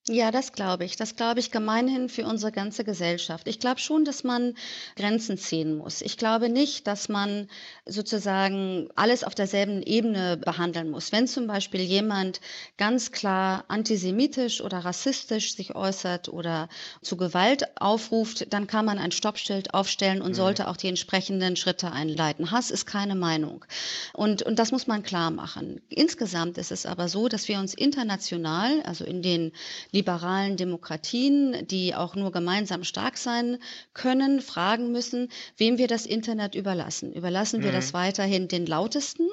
Ja, 0.08 0.30
das 0.30 0.52
glaube 0.52 0.84
ich. 0.84 0.94
Das 0.94 1.16
glaube 1.16 1.40
ich 1.40 1.50
gemeinhin 1.50 2.08
für 2.08 2.26
unsere 2.26 2.52
ganze 2.52 2.84
Gesellschaft. 2.84 3.48
Ich 3.48 3.58
glaube 3.58 3.80
schon, 3.80 4.04
dass 4.04 4.22
man 4.22 4.54
Grenzen 4.94 5.36
ziehen 5.36 5.76
muss. 5.76 6.00
Ich 6.00 6.16
glaube 6.16 6.48
nicht, 6.48 6.86
dass 6.86 7.08
man 7.08 7.48
sozusagen 7.86 8.88
alles 8.94 9.24
auf 9.24 9.34
derselben 9.34 9.82
Ebene 9.82 10.36
behandeln 10.36 10.90
muss. 10.90 11.10
Wenn 11.10 11.26
zum 11.26 11.48
Beispiel 11.48 11.80
jemand 11.80 12.40
ganz 12.76 13.10
klar 13.10 13.64
antisemitisch 13.66 14.60
oder 14.60 14.78
rassistisch 14.78 15.56
sich 15.56 15.74
äußert 15.74 16.28
oder 16.28 16.68
zu 17.02 17.16
Gewalt 17.16 17.64
aufruft, 17.80 18.52
dann 18.52 18.68
kann 18.68 18.84
man 18.84 18.98
ein 18.98 19.10
Stoppschild 19.10 19.74
aufstellen 19.74 20.22
und 20.22 20.30
mhm. 20.30 20.34
sollte 20.34 20.68
auch 20.68 20.76
die 20.76 20.86
entsprechenden 20.86 21.56
Schritte 21.56 21.90
einleiten. 21.90 22.52
Hass 22.52 22.70
ist 22.70 22.86
keine 22.86 23.16
Meinung. 23.16 23.64
Und, 24.12 24.44
und 24.44 24.60
das 24.60 24.70
muss 24.70 24.86
man 24.86 25.02
klar 25.02 25.32
machen. 25.32 25.80
Insgesamt 25.88 26.58
ist 26.58 26.70
es 26.70 26.86
aber 26.86 27.08
so, 27.08 27.26
dass 27.28 27.48
wir 27.48 27.58
uns 27.58 27.74
international, 27.74 28.82
also 28.82 29.04
in 29.04 29.20
den 29.20 29.50
liberalen 29.96 30.58
Demokratien, 30.58 31.66
die 31.68 31.94
auch 31.94 32.16
nur 32.16 32.30
gemeinsam 32.30 32.84
stark 32.84 33.16
sein 33.16 33.58
können, 33.94 34.42
fragen 34.42 34.92
müssen, 34.92 35.30
wem 35.56 35.78
wir 35.78 35.88
das 35.88 36.04
Internet 36.04 36.54
überlassen. 36.54 37.12
Überlassen 37.12 37.60
mhm. 37.60 37.64
wir 37.64 37.72
das 37.72 37.92
mhm. 37.92 37.98
weiterhin 37.98 38.48
den 38.48 38.66
Lautesten 38.66 39.26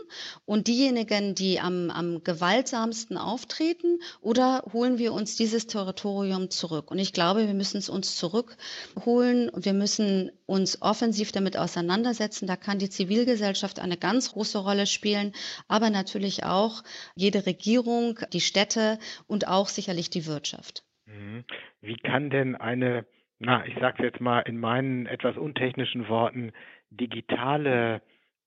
und 0.45 0.67
diejenigen, 0.67 1.35
die 1.35 1.59
am, 1.59 1.89
am 1.89 2.23
gewaltsamsten 2.23 3.17
auftreten, 3.17 3.99
oder 4.21 4.63
holen 4.71 4.97
wir 4.97 5.11
uns 5.11 5.35
dieses 5.35 5.67
Territorium 5.67 6.49
zurück? 6.49 6.91
Und 6.91 6.99
ich 6.99 7.11
glaube, 7.11 7.45
wir 7.45 7.53
müssen 7.53 7.77
es 7.77 7.89
uns 7.89 8.15
zurückholen 8.15 9.49
und 9.49 9.65
wir 9.65 9.73
müssen 9.73 10.31
uns 10.45 10.81
offensiv 10.81 11.31
damit 11.33 11.57
auseinandersetzen. 11.57 12.47
Da 12.47 12.55
kann 12.55 12.79
die 12.79 12.89
Zivilgesellschaft 12.89 13.79
eine 13.79 13.97
ganz 13.97 14.31
große 14.31 14.59
Rolle 14.59 14.85
spielen, 14.85 15.33
aber 15.67 15.89
natürlich 15.89 16.45
auch 16.45 16.83
jede 17.15 17.45
Regierung, 17.45 18.19
die 18.31 18.41
Städte 18.41 18.99
und 19.27 19.47
auch 19.47 19.67
sicherlich 19.67 20.09
die 20.09 20.25
Wirtschaft. 20.25 20.52
Mhm. 21.05 21.43
Wie 21.81 21.97
kann 21.97 22.29
denn 22.29 22.55
eine, 22.55 23.05
na, 23.39 23.65
ich 23.65 23.75
sage 23.79 23.97
es 23.99 24.03
jetzt 24.11 24.21
mal 24.21 24.39
in 24.41 24.57
meinen 24.59 25.05
etwas 25.05 25.37
untechnischen 25.37 26.07
Worten, 26.07 26.51
digitale 26.89 28.01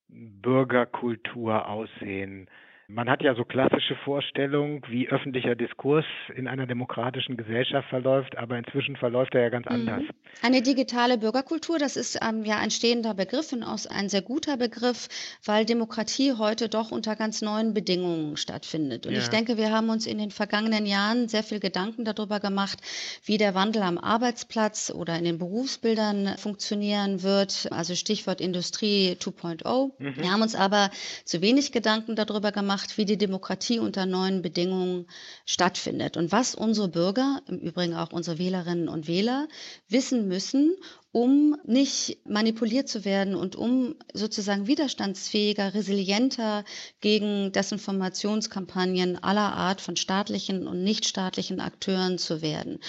Bürgerkultur 0.07 1.67
aussehen? 1.67 2.49
Man 2.89 3.09
hat 3.09 3.21
ja 3.21 3.35
so 3.35 3.43
klassische 3.43 3.97
Vorstellungen, 4.05 4.81
wie 4.87 5.09
öffentlicher 5.09 5.55
Diskurs 5.55 6.05
in 6.33 6.47
einer 6.47 6.65
demokratischen 6.67 7.35
Gesellschaft 7.35 7.89
verläuft, 7.89 8.37
aber 8.37 8.57
inzwischen 8.57 8.95
verläuft 8.95 9.35
er 9.35 9.41
ja 9.41 9.49
ganz 9.49 9.65
mhm. 9.65 9.73
anders. 9.73 10.03
Eine 10.41 10.61
digitale 10.61 11.17
Bürgerkultur, 11.17 11.79
das 11.79 11.97
ist 11.97 12.17
ähm, 12.25 12.45
ja 12.45 12.57
ein 12.59 12.71
stehender 12.71 13.13
Begriff 13.13 13.51
und 13.51 13.63
auch 13.63 13.77
ein 13.89 14.07
sehr 14.07 14.21
guter 14.21 14.55
Begriff, 14.55 15.09
weil 15.43 15.65
Demokratie 15.65 16.35
heute 16.37 16.69
doch 16.69 16.91
unter 16.91 17.17
ganz 17.17 17.41
neuen 17.41 17.73
Bedingungen 17.73 18.37
stattfindet. 18.37 19.05
Und 19.05 19.13
ja. 19.13 19.19
ich 19.19 19.27
denke, 19.27 19.57
wir 19.57 19.73
haben 19.73 19.89
uns 19.89 20.07
in 20.07 20.17
den 20.17 20.31
vergangenen 20.31 20.85
Jahren 20.85 21.27
sehr 21.27 21.43
viel 21.43 21.59
Gedanken 21.59 22.05
darüber 22.05 22.39
gemacht, 22.39 22.79
wie 23.25 23.37
der 23.37 23.53
Wandel 23.53 23.81
am 23.81 23.97
Arbeitsplatz 23.97 24.93
oder 24.95 25.17
in 25.17 25.25
den 25.25 25.39
Berufsbildern 25.39 26.37
funktionieren 26.37 27.21
wird. 27.21 27.67
Also 27.71 27.95
Stichwort 27.95 28.39
Industrie 28.39 29.17
2.0. 29.19 29.91
Mhm. 29.99 30.15
Wir 30.15 30.31
haben 30.31 30.41
uns 30.41 30.55
aber 30.55 30.89
zu 31.25 31.41
wenig 31.41 31.73
Gedanken 31.73 32.15
darüber 32.15 32.53
gemacht, 32.53 32.76
macht, 32.77 32.99
wie 32.99 33.05
die 33.05 33.17
Demokratie 33.17 33.79
unter 33.79 34.05
neuen 34.05 34.43
Bedingungen 34.43 35.07
stattfindet. 35.47 36.15
Und 36.15 36.31
was 36.31 36.53
unsere 36.53 36.87
Bürger, 36.87 37.41
im 37.47 37.57
Übrigen 37.57 37.95
auch 37.95 38.11
unsere 38.11 38.37
Wählerinnen 38.37 38.87
und 38.87 39.07
Wähler, 39.07 39.47
wissen 39.89 40.27
müssen, 40.27 40.75
um 41.11 41.55
nicht 41.63 42.19
manipuliert 42.27 42.89
zu 42.89 43.05
werden 43.05 43.33
und 43.35 43.55
um 43.55 43.95
sozusagen 44.13 44.67
widerstandsfähiger, 44.67 45.73
resilienter 45.73 46.65
gegen 46.99 47.51
Desinformationskampagnen 47.53 49.23
aller 49.23 49.53
Art 49.53 49.79
von 49.79 49.95
staatlichen 49.95 50.67
und 50.67 50.83
nichtstaatlichen 50.83 51.61
Akteuren 51.61 52.17
zu 52.17 52.41
werden. 52.41 52.79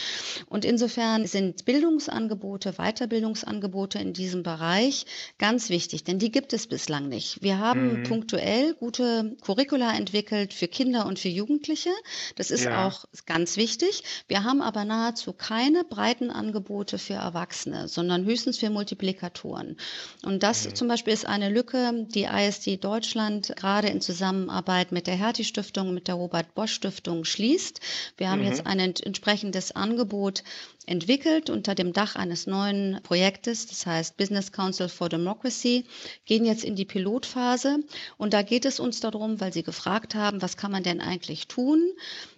Und 0.46 0.64
insofern 0.64 1.26
sind 1.26 1.64
Bildungsangebote, 1.64 2.72
Weiterbildungsangebote 2.72 3.98
in 3.98 4.12
diesem 4.12 4.42
Bereich 4.42 5.06
ganz 5.38 5.70
wichtig, 5.70 6.04
denn 6.04 6.18
die 6.18 6.32
gibt 6.32 6.52
es 6.52 6.66
bislang 6.66 7.08
nicht. 7.08 7.42
Wir 7.42 7.58
haben 7.58 8.00
mhm. 8.00 8.02
punktuell 8.02 8.74
gute 8.74 9.36
Curricula 9.42 9.96
entwickelt 9.96 10.52
für 10.52 10.68
Kinder 10.68 11.06
und 11.06 11.18
für 11.18 11.28
Jugendliche. 11.28 11.90
Das 12.34 12.50
ist 12.50 12.64
ja. 12.64 12.86
auch 12.86 13.04
ganz 13.26 13.56
wichtig. 13.56 14.02
Wir 14.26 14.42
haben 14.44 14.60
aber 14.60 14.84
nahezu 14.84 15.32
keine 15.32 15.84
breiten 15.84 16.30
Angebote 16.30 16.98
für 16.98 17.14
Erwachsene, 17.14 17.88
sondern 17.88 18.07
sondern 18.08 18.24
höchstens 18.24 18.56
für 18.56 18.70
Multiplikatoren. 18.70 19.76
Und 20.22 20.42
das 20.42 20.66
mhm. 20.66 20.74
zum 20.74 20.88
Beispiel 20.88 21.12
ist 21.12 21.26
eine 21.26 21.50
Lücke, 21.50 22.06
die 22.08 22.24
ISD 22.24 22.78
Deutschland 22.78 23.52
gerade 23.56 23.88
in 23.88 24.00
Zusammenarbeit 24.00 24.92
mit 24.92 25.06
der 25.06 25.14
Hertie 25.14 25.44
Stiftung, 25.44 25.92
mit 25.92 26.08
der 26.08 26.14
Robert 26.14 26.54
Bosch 26.54 26.72
Stiftung 26.72 27.24
schließt. 27.24 27.80
Wir 28.16 28.30
haben 28.30 28.40
mhm. 28.40 28.46
jetzt 28.46 28.66
ein 28.66 28.80
entsprechendes 28.80 29.72
Angebot 29.72 30.42
entwickelt 30.86 31.50
unter 31.50 31.74
dem 31.74 31.92
Dach 31.92 32.16
eines 32.16 32.46
neuen 32.46 32.98
Projektes, 33.02 33.66
das 33.66 33.84
heißt 33.84 34.16
Business 34.16 34.52
Council 34.52 34.88
for 34.88 35.10
Democracy, 35.10 35.84
gehen 36.24 36.46
jetzt 36.46 36.64
in 36.64 36.76
die 36.76 36.86
Pilotphase. 36.86 37.80
Und 38.16 38.32
da 38.32 38.40
geht 38.40 38.64
es 38.64 38.80
uns 38.80 39.00
darum, 39.00 39.38
weil 39.38 39.52
Sie 39.52 39.62
gefragt 39.62 40.14
haben, 40.14 40.40
was 40.40 40.56
kann 40.56 40.72
man 40.72 40.82
denn 40.82 41.02
eigentlich 41.02 41.46
tun? 41.46 41.82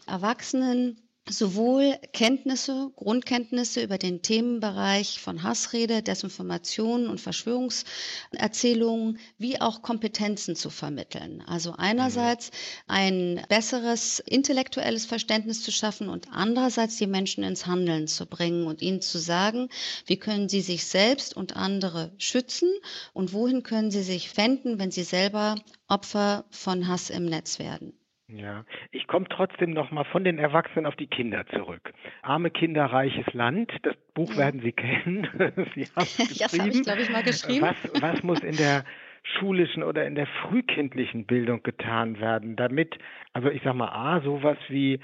Erwachsenen 0.09 0.97
sowohl 1.31 1.97
Kenntnisse, 2.13 2.91
Grundkenntnisse 2.97 3.83
über 3.83 3.99
den 3.99 4.23
Themenbereich 4.23 5.21
von 5.21 5.43
Hassrede, 5.43 6.03
Desinformation 6.03 7.07
und 7.07 7.21
Verschwörungserzählungen, 7.21 9.19
wie 9.39 9.61
auch 9.61 9.83
Kompetenzen 9.83 10.57
zu 10.57 10.71
vermitteln. 10.71 11.43
Also 11.47 11.75
einerseits 11.77 12.51
ein 12.87 13.43
besseres 13.49 14.19
intellektuelles 14.21 15.07
Verständnis 15.07 15.63
zu 15.63 15.71
schaffen 15.73 16.09
und 16.09 16.29
andererseits 16.33 16.97
die 16.97 17.07
Menschen 17.07 17.45
ins 17.45 17.67
Handeln 17.67 18.07
zu 18.09 18.27
bringen 18.27 18.67
und 18.67 18.83
ihnen 18.83 19.01
zu 19.01 19.19
sagen, 19.19 19.69
wie 20.07 20.17
können 20.17 20.49
sie 20.49 20.61
sich 20.61 20.85
selbst 20.85 21.37
und 21.37 21.57
andere 21.57 22.13
schützen 22.19 22.71
und 23.13 23.33
wohin 23.33 23.63
können 23.63 23.91
sie 23.91 24.03
sich 24.03 24.37
wenden, 24.37 24.79
wenn 24.79 24.91
sie 24.91 25.05
selber 25.05 25.57
Opfer 25.89 26.45
von 26.51 26.89
Hass 26.89 27.11
im 27.11 27.25
Netz 27.27 27.59
werden. 27.59 28.00
Ja, 28.33 28.65
ich 28.93 29.07
komme 29.07 29.27
trotzdem 29.29 29.71
noch 29.71 29.91
mal 29.91 30.05
von 30.05 30.25
den 30.25 30.39
Erwachsenen 30.39 30.87
auf 30.87 30.97
die 30.97 31.07
Kinder 31.07 31.47
zurück. 31.49 31.93
Arme 32.23 32.51
Kinder, 32.51 32.87
reiches 32.87 33.33
Land. 33.33 33.73
Das 33.83 33.97
Buch 34.15 34.31
ja. 34.33 34.39
werden 34.39 34.61
Sie 34.63 34.73
kennen. 34.73 35.27
Sie 35.75 35.85
haben 35.97 36.07
es 36.07 36.39
das 36.39 36.59
habe 36.59 36.71
ich, 36.71 36.83
glaube 36.83 37.03
ich, 37.03 37.11
mal 37.11 37.23
geschrieben. 37.23 37.63
Was, 37.63 38.03
was 38.03 38.23
muss 38.23 38.41
in 38.41 38.57
der 38.57 38.85
schulischen 39.23 39.83
oder 39.83 40.07
in 40.07 40.15
der 40.15 40.27
frühkindlichen 40.27 41.27
Bildung 41.27 41.63
getan 41.63 42.21
werden, 42.21 42.57
damit, 42.57 42.97
also 43.33 43.51
ich 43.51 43.63
sage 43.63 43.77
mal, 43.77 43.89
a 43.89 44.21
sowas 44.21 44.59
wie 44.69 45.01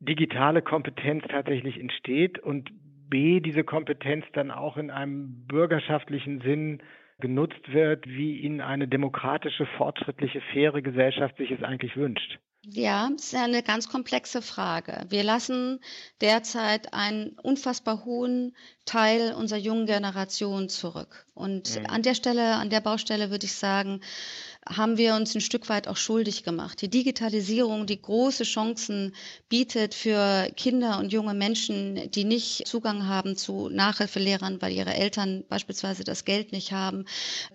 digitale 0.00 0.62
Kompetenz 0.62 1.24
tatsächlich 1.28 1.78
entsteht 1.78 2.38
und 2.38 2.70
b 3.08 3.40
diese 3.40 3.64
Kompetenz 3.64 4.24
dann 4.32 4.50
auch 4.50 4.76
in 4.76 4.90
einem 4.90 5.46
bürgerschaftlichen 5.46 6.40
Sinn 6.40 6.82
genutzt 7.18 7.72
wird, 7.72 8.06
wie 8.06 8.40
ihn 8.40 8.60
eine 8.60 8.88
demokratische, 8.88 9.66
fortschrittliche, 9.78 10.40
faire 10.52 10.82
Gesellschaft 10.82 11.36
sich 11.36 11.50
es 11.50 11.62
eigentlich 11.62 11.96
wünscht? 11.96 12.38
Ja, 12.68 13.08
das 13.12 13.26
ist 13.26 13.34
eine 13.36 13.62
ganz 13.62 13.88
komplexe 13.88 14.42
Frage. 14.42 15.06
Wir 15.08 15.22
lassen 15.22 15.78
derzeit 16.20 16.92
einen 16.92 17.38
unfassbar 17.40 18.04
hohen 18.04 18.56
Teil 18.84 19.34
unserer 19.34 19.60
jungen 19.60 19.86
Generation 19.86 20.68
zurück. 20.68 21.26
Und 21.32 21.78
mhm. 21.78 21.86
an 21.86 22.02
der 22.02 22.14
Stelle, 22.14 22.56
an 22.56 22.68
der 22.68 22.80
Baustelle 22.80 23.30
würde 23.30 23.46
ich 23.46 23.52
sagen, 23.52 24.00
haben 24.68 24.98
wir 24.98 25.14
uns 25.14 25.34
ein 25.34 25.40
Stück 25.40 25.68
weit 25.68 25.86
auch 25.86 25.96
schuldig 25.96 26.42
gemacht. 26.42 26.82
Die 26.82 26.88
Digitalisierung, 26.88 27.86
die 27.86 28.00
große 28.00 28.44
Chancen 28.44 29.14
bietet 29.48 29.94
für 29.94 30.50
Kinder 30.56 30.98
und 30.98 31.12
junge 31.12 31.34
Menschen, 31.34 32.10
die 32.10 32.24
nicht 32.24 32.66
Zugang 32.66 33.06
haben 33.06 33.36
zu 33.36 33.68
Nachhilfelehrern, 33.68 34.60
weil 34.60 34.72
ihre 34.72 34.94
Eltern 34.94 35.44
beispielsweise 35.48 36.02
das 36.02 36.24
Geld 36.24 36.50
nicht 36.52 36.72
haben, 36.72 37.04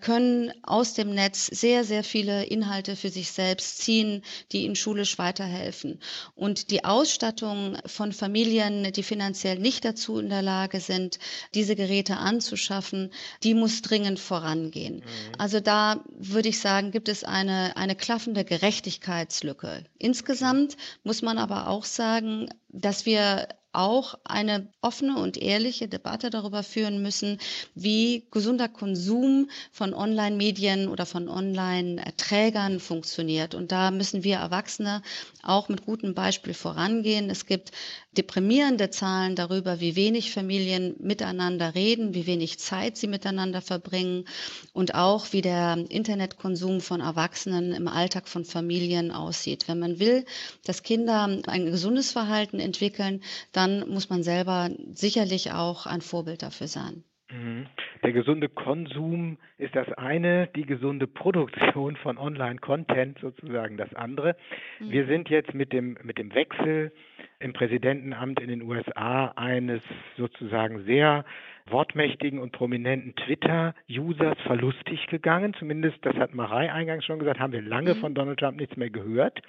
können 0.00 0.52
aus 0.62 0.94
dem 0.94 1.14
Netz 1.14 1.46
sehr, 1.46 1.84
sehr 1.84 2.02
viele 2.02 2.44
Inhalte 2.44 2.96
für 2.96 3.10
sich 3.10 3.30
selbst 3.30 3.78
ziehen, 3.78 4.22
die 4.52 4.64
ihnen 4.64 4.76
schulisch 4.76 5.18
weiterhelfen. 5.18 6.00
Und 6.34 6.70
die 6.70 6.84
Ausstattung 6.84 7.76
von 7.84 8.12
Familien, 8.12 8.90
die 8.92 9.02
finanziell 9.02 9.58
nicht 9.58 9.84
dazu 9.84 10.18
in 10.18 10.30
der 10.30 10.42
Lage 10.42 10.80
sind, 10.80 11.18
diese 11.54 11.76
Geräte 11.76 12.16
anzuschaffen, 12.16 13.10
die 13.42 13.54
muss 13.54 13.82
dringend 13.82 14.18
vorangehen. 14.18 14.96
Mhm. 14.96 15.32
Also 15.36 15.60
da 15.60 16.02
würde 16.18 16.48
ich 16.48 16.58
sagen, 16.58 16.90
gibt 17.02 17.08
es 17.08 17.24
eine, 17.24 17.76
eine 17.76 17.96
klaffende 17.96 18.44
Gerechtigkeitslücke. 18.44 19.82
Insgesamt 19.98 20.76
muss 21.02 21.20
man 21.20 21.36
aber 21.36 21.66
auch 21.66 21.84
sagen, 21.84 22.48
dass 22.68 23.06
wir 23.06 23.48
auch 23.72 24.14
eine 24.22 24.68
offene 24.82 25.18
und 25.18 25.36
ehrliche 25.36 25.88
Debatte 25.88 26.30
darüber 26.30 26.62
führen 26.62 27.02
müssen, 27.02 27.38
wie 27.74 28.28
gesunder 28.30 28.68
Konsum 28.68 29.50
von 29.72 29.94
Online-Medien 29.94 30.86
oder 30.86 31.04
von 31.04 31.28
Online-Trägern 31.28 32.78
funktioniert. 32.78 33.56
Und 33.56 33.72
da 33.72 33.90
müssen 33.90 34.22
wir 34.22 34.36
Erwachsene 34.36 35.02
auch 35.42 35.68
mit 35.68 35.84
gutem 35.84 36.14
Beispiel 36.14 36.54
vorangehen. 36.54 37.30
Es 37.30 37.46
gibt 37.46 37.72
deprimierende 38.12 38.90
Zahlen 38.90 39.36
darüber, 39.36 39.80
wie 39.80 39.96
wenig 39.96 40.32
Familien 40.32 40.94
miteinander 40.98 41.74
reden, 41.74 42.14
wie 42.14 42.26
wenig 42.26 42.58
Zeit 42.58 42.96
sie 42.96 43.06
miteinander 43.06 43.62
verbringen 43.62 44.26
und 44.72 44.94
auch 44.94 45.32
wie 45.32 45.40
der 45.40 45.84
Internetkonsum 45.88 46.80
von 46.80 47.00
Erwachsenen 47.00 47.72
im 47.72 47.88
Alltag 47.88 48.28
von 48.28 48.44
Familien 48.44 49.10
aussieht. 49.10 49.66
Wenn 49.68 49.78
man 49.78 49.98
will, 49.98 50.24
dass 50.64 50.82
Kinder 50.82 51.40
ein 51.46 51.66
gesundes 51.66 52.12
Verhalten 52.12 52.60
entwickeln, 52.60 53.22
dann 53.52 53.88
muss 53.88 54.10
man 54.10 54.22
selber 54.22 54.70
sicherlich 54.92 55.52
auch 55.52 55.86
ein 55.86 56.02
Vorbild 56.02 56.42
dafür 56.42 56.68
sein. 56.68 57.04
Mhm. 57.30 57.66
Der 58.02 58.12
gesunde 58.12 58.48
Konsum 58.48 59.38
ist 59.58 59.76
das 59.76 59.92
eine, 59.92 60.48
die 60.56 60.66
gesunde 60.66 61.06
Produktion 61.06 61.94
von 61.94 62.18
Online-Content 62.18 63.18
sozusagen 63.20 63.76
das 63.76 63.94
andere. 63.94 64.36
Mhm. 64.80 64.90
Wir 64.90 65.06
sind 65.06 65.28
jetzt 65.30 65.54
mit 65.54 65.72
dem, 65.72 65.96
mit 66.02 66.18
dem 66.18 66.34
Wechsel 66.34 66.92
im 67.38 67.52
Präsidentenamt 67.52 68.40
in 68.40 68.48
den 68.48 68.62
USA 68.62 69.32
eines 69.36 69.82
sozusagen 70.16 70.82
sehr 70.84 71.24
wortmächtigen 71.70 72.40
und 72.40 72.50
prominenten 72.50 73.14
Twitter-Users 73.14 74.36
verlustig 74.46 75.06
gegangen. 75.06 75.54
Zumindest, 75.54 75.98
das 76.02 76.16
hat 76.16 76.34
Marei 76.34 76.72
eingangs 76.72 77.04
schon 77.04 77.20
gesagt, 77.20 77.38
haben 77.38 77.52
wir 77.52 77.62
lange 77.62 77.94
mhm. 77.94 78.00
von 78.00 78.14
Donald 78.14 78.40
Trump 78.40 78.58
nichts 78.58 78.76
mehr 78.76 78.90
gehört. 78.90 79.40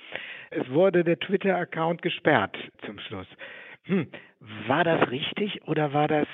Es 0.51 0.69
wurde 0.69 1.03
der 1.03 1.19
Twitter-Account 1.19 2.03
gesperrt 2.03 2.55
zum 2.85 2.99
Schluss. 2.99 3.27
hm, 3.85 4.07
war 4.67 4.83
das 4.83 5.09
richtig 5.09 5.67
oder 5.67 5.93
war 5.93 6.07
das 6.07 6.27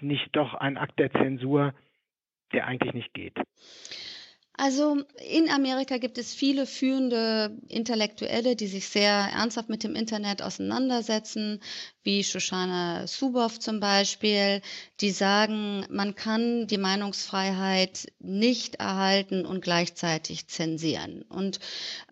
nicht 0.00 0.28
doch 0.32 0.54
ein 0.54 0.76
Akt 0.76 0.98
der 0.98 1.12
Zensur, 1.12 1.74
der 2.52 2.66
eigentlich 2.66 2.94
nicht 2.94 3.14
geht? 3.14 3.36
Also 4.60 5.02
in 5.26 5.48
Amerika 5.48 5.96
gibt 5.96 6.18
es 6.18 6.34
viele 6.34 6.66
führende 6.66 7.56
Intellektuelle, 7.68 8.56
die 8.56 8.66
sich 8.66 8.88
sehr 8.88 9.30
ernsthaft 9.32 9.70
mit 9.70 9.84
dem 9.84 9.94
Internet 9.94 10.42
auseinandersetzen, 10.42 11.62
wie 12.02 12.24
Shoshana 12.24 13.06
Zuboff 13.06 13.58
zum 13.58 13.78
Beispiel, 13.78 14.62
die 15.00 15.10
sagen, 15.10 15.84
man 15.90 16.14
kann 16.14 16.66
die 16.66 16.78
Meinungsfreiheit 16.78 18.10
nicht 18.18 18.76
erhalten 18.76 19.44
und 19.44 19.62
gleichzeitig 19.62 20.46
zensieren. 20.46 21.22
Und 21.28 21.60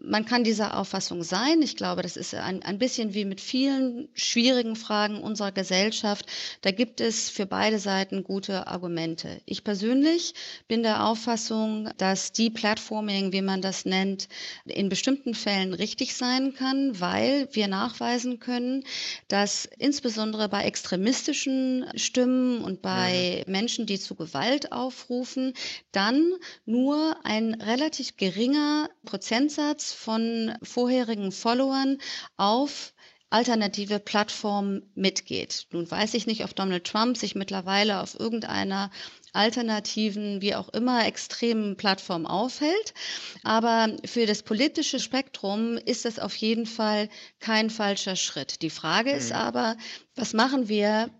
man 0.00 0.26
kann 0.26 0.44
dieser 0.44 0.78
Auffassung 0.78 1.22
sein. 1.22 1.62
Ich 1.62 1.76
glaube, 1.76 2.02
das 2.02 2.16
ist 2.16 2.34
ein, 2.34 2.62
ein 2.62 2.78
bisschen 2.78 3.14
wie 3.14 3.24
mit 3.24 3.40
vielen 3.40 4.08
schwierigen 4.14 4.76
Fragen 4.76 5.22
unserer 5.22 5.52
Gesellschaft. 5.52 6.26
Da 6.60 6.70
gibt 6.70 7.00
es 7.00 7.30
für 7.30 7.46
beide 7.46 7.78
Seiten 7.78 8.24
gute 8.24 8.66
Argumente. 8.66 9.40
Ich 9.46 9.64
persönlich 9.64 10.34
bin 10.66 10.82
der 10.82 11.06
Auffassung, 11.06 11.90
dass 11.96 12.32
Deplatforming, 12.32 13.32
wie 13.32 13.42
man 13.42 13.62
das 13.62 13.86
nennt, 13.86 14.28
in 14.66 14.88
bestimmten 14.88 15.34
Fällen 15.34 15.72
richtig 15.72 16.14
sein 16.14 16.54
kann, 16.54 17.00
weil 17.00 17.48
wir 17.52 17.68
nachweisen 17.68 18.38
können, 18.38 18.84
dass 19.28 19.68
insbesondere 19.78 20.48
bei 20.48 20.64
extremistischen 20.64 21.86
Stimmen 21.94 22.62
und 22.62 22.82
bei 22.82 23.38
ja. 23.38 23.50
Menschen, 23.50 23.86
die 23.86 23.98
zu 23.98 24.14
Gewalt 24.14 24.72
aufrufen, 24.72 25.54
dann 25.92 26.32
nur 26.66 27.16
ein 27.24 27.54
relativ 27.54 28.16
geringer 28.16 28.90
Prozentsatz 29.04 29.92
von 29.92 30.54
vorherigen 30.62 31.32
Followern 31.32 31.98
auf 32.36 32.92
alternative 33.30 33.98
Plattformen 33.98 34.90
mitgeht. 34.94 35.66
Nun 35.70 35.90
weiß 35.90 36.14
ich 36.14 36.26
nicht, 36.26 36.44
ob 36.44 36.56
Donald 36.56 36.84
Trump 36.84 37.16
sich 37.16 37.34
mittlerweile 37.34 38.00
auf 38.00 38.18
irgendeiner 38.18 38.90
alternativen, 39.32 40.40
wie 40.40 40.54
auch 40.54 40.68
immer, 40.70 41.06
extremen 41.06 41.76
Plattform 41.76 42.26
aufhält. 42.26 42.94
Aber 43.42 43.96
für 44.04 44.26
das 44.26 44.42
politische 44.42 45.00
Spektrum 45.00 45.76
ist 45.76 46.04
das 46.04 46.18
auf 46.18 46.36
jeden 46.36 46.66
Fall 46.66 47.08
kein 47.40 47.70
falscher 47.70 48.16
Schritt. 48.16 48.62
Die 48.62 48.70
Frage 48.70 49.10
ist 49.10 49.30
mhm. 49.30 49.36
aber, 49.36 49.76
was 50.14 50.32
machen 50.32 50.68
wir 50.68 51.10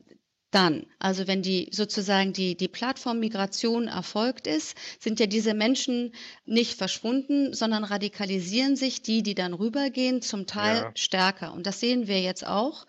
dann, 0.51 0.87
also 0.99 1.29
wenn 1.29 1.43
die 1.43 1.69
sozusagen 1.73 2.33
die, 2.33 2.57
die 2.57 2.69
Plattformmigration 2.69 3.87
erfolgt 3.87 4.47
ist, 4.47 4.79
sind 5.03 5.21
ja 5.21 5.27
diese 5.27 5.55
Menschen 5.55 6.13
nicht 6.47 6.79
verschwunden, 6.79 7.53
sondern 7.53 7.85
radikalisieren 7.85 8.77
sich 8.77 9.03
die, 9.03 9.23
die 9.23 9.35
dann 9.35 9.53
rübergehen, 9.53 10.23
zum 10.23 10.47
Teil 10.47 10.77
ja. 10.77 10.91
stärker. 10.95 11.53
Und 11.53 11.67
das 11.67 11.81
sehen 11.81 12.09
wir 12.09 12.21
jetzt 12.21 12.47
auch 12.47 12.87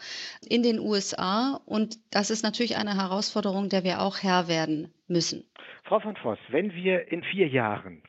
in 0.47 0.63
den 0.63 0.79
USA. 0.79 1.59
Und 1.65 1.97
das 2.11 2.29
ist 2.29 2.43
natürlich 2.43 2.77
eine 2.77 2.95
Herausforderung, 2.95 3.69
der 3.69 3.83
wir 3.83 4.01
auch 4.01 4.19
Herr 4.23 4.47
werden 4.47 4.93
müssen. 5.07 5.43
Frau 5.83 5.99
von 5.99 6.15
Voss, 6.17 6.39
wenn 6.49 6.73
wir 6.73 7.11
in 7.11 7.23
vier 7.23 7.47
Jahren 7.47 8.03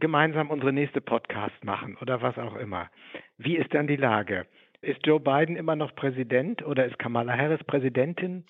gemeinsam 0.00 0.50
unsere 0.50 0.72
nächste 0.72 1.00
Podcast 1.00 1.64
machen 1.64 1.96
oder 2.00 2.22
was 2.22 2.36
auch 2.38 2.56
immer, 2.56 2.90
wie 3.38 3.56
ist 3.56 3.72
dann 3.72 3.86
die 3.86 3.96
Lage? 3.96 4.46
Ist 4.82 5.06
Joe 5.06 5.20
Biden 5.20 5.56
immer 5.56 5.76
noch 5.76 5.94
Präsident 5.94 6.64
oder 6.64 6.86
ist 6.86 6.98
Kamala 6.98 7.36
Harris 7.36 7.62
Präsidentin? 7.64 8.44